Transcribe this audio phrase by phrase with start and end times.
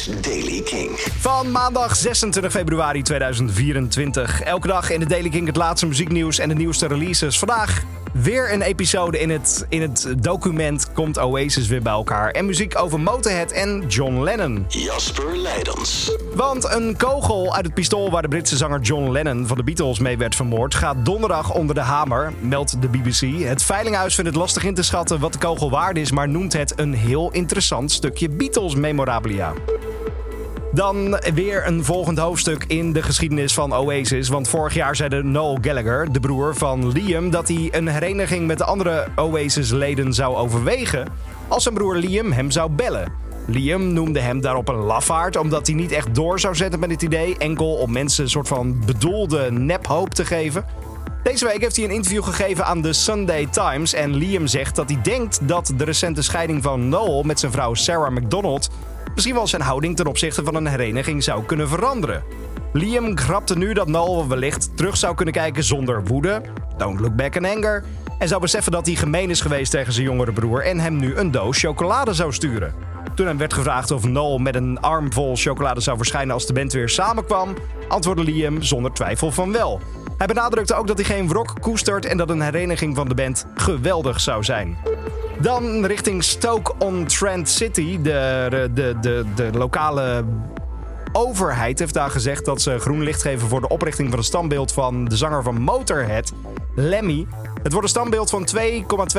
[0.00, 0.90] is Daily King.
[1.18, 4.42] Van maandag 26 februari 2024.
[4.42, 7.38] Elke dag in de Daily King het laatste muzieknieuws en de nieuwste releases.
[7.38, 12.30] Vandaag weer een episode in het, in het document Komt Oasis weer bij elkaar.
[12.30, 14.64] En muziek over Motorhead en John Lennon.
[14.68, 16.16] Jasper Leidens.
[16.34, 19.98] Want een kogel uit het pistool waar de Britse zanger John Lennon van de Beatles
[19.98, 20.74] mee werd vermoord...
[20.74, 23.44] gaat donderdag onder de hamer, meldt de BBC.
[23.44, 26.10] Het Veilinghuis vindt het lastig in te schatten wat de kogel waard is...
[26.10, 29.52] maar noemt het een heel interessant stukje Beatles-memorabilia.
[30.80, 34.28] Dan weer een volgend hoofdstuk in de geschiedenis van Oasis.
[34.28, 38.58] Want vorig jaar zei Noel Gallagher, de broer van Liam, dat hij een hereniging met
[38.58, 41.08] de andere Oasis-leden zou overwegen.
[41.48, 43.12] als zijn broer Liam hem zou bellen.
[43.46, 47.02] Liam noemde hem daarop een lafaard, omdat hij niet echt door zou zetten met het
[47.02, 50.64] idee, enkel om mensen een soort van bedoelde nephoop te geven.
[51.22, 54.88] Deze week heeft hij een interview gegeven aan de Sunday Times en Liam zegt dat
[54.88, 58.70] hij denkt dat de recente scheiding van Noel met zijn vrouw Sarah McDonald
[59.14, 62.22] misschien wel zijn houding ten opzichte van een hereniging zou kunnen veranderen.
[62.72, 66.42] Liam grapte nu dat Noel wellicht terug zou kunnen kijken zonder woede,
[66.76, 67.84] don't look back in anger,
[68.18, 71.16] en zou beseffen dat hij gemeen is geweest tegen zijn jongere broer en hem nu
[71.16, 72.74] een doos chocolade zou sturen.
[73.14, 76.52] Toen hem werd gevraagd of Noel met een arm vol chocolade zou verschijnen als de
[76.52, 77.54] band weer samenkwam,
[77.88, 79.80] antwoordde Liam zonder twijfel van wel.
[80.18, 83.46] Hij benadrukte ook dat hij geen wrok koestert en dat een hereniging van de band
[83.54, 84.76] geweldig zou zijn.
[85.40, 88.00] Dan richting Stoke-on-Trent City.
[88.02, 90.24] De, de, de, de lokale
[91.12, 94.72] overheid heeft daar gezegd dat ze groen licht geven voor de oprichting van een standbeeld
[94.72, 96.32] van de zanger van Motorhead,
[96.74, 97.26] Lemmy.
[97.62, 98.48] Het wordt een standbeeld van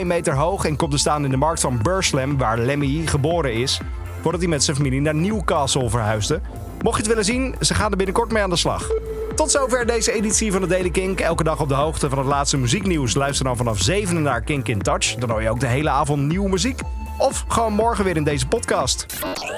[0.00, 3.52] 2,2 meter hoog en komt te staan in de markt van Burslem, waar Lemmy geboren
[3.52, 3.80] is,
[4.20, 6.40] voordat hij met zijn familie naar Newcastle verhuisde.
[6.82, 8.90] Mocht je het willen zien, ze gaan er binnenkort mee aan de slag.
[9.34, 11.20] Tot zover deze editie van de Daily Kink.
[11.20, 13.14] Elke dag op de hoogte van het laatste muzieknieuws.
[13.14, 15.14] Luister dan vanaf 7 naar Kink in Touch.
[15.14, 16.80] Dan hoor je ook de hele avond nieuwe muziek.
[17.18, 19.06] Of gewoon morgen weer in deze podcast.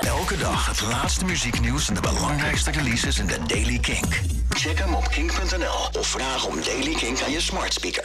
[0.00, 4.20] Elke dag het laatste muzieknieuws en de belangrijkste releases in de Daily Kink.
[4.50, 8.04] Check hem op kink.nl of vraag om Daily Kink aan je smart speaker.